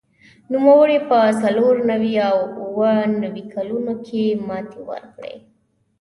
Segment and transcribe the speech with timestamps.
[0.53, 5.35] نوموړي په څلور نوي او اووه نوي کلونو کې ماتې ورکړې